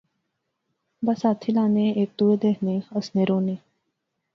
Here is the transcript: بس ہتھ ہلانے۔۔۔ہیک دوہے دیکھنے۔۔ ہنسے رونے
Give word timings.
بس 1.05 1.19
ہتھ 1.25 1.43
ہلانے۔۔۔ہیک 1.47 2.09
دوہے 2.17 2.35
دیکھنے۔۔ 2.43 2.75
ہنسے 2.91 3.21
رونے 3.29 3.55